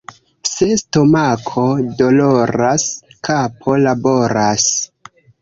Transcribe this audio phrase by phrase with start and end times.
[0.51, 1.65] Se stomako
[1.99, 2.87] doloras,
[3.29, 4.69] kapo laboras.